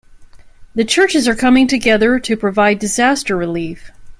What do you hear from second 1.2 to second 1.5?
are